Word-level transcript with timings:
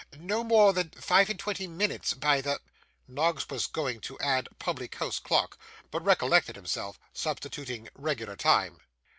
'Not 0.17 0.47
more 0.47 0.73
than 0.73 0.89
five 0.99 1.29
and 1.29 1.37
twenty 1.37 1.67
minutes 1.67 2.15
by 2.15 2.41
the' 2.41 2.59
Noggs 3.17 3.47
was 3.51 3.67
going 3.67 3.99
to 4.01 4.17
add 4.19 4.49
public 4.57 4.95
house 4.95 5.19
clock, 5.19 5.59
but 5.91 6.03
recollecting 6.03 6.55
himself, 6.55 6.99
substituted 7.13 7.91
'regular 7.93 8.35
time. 8.35 8.79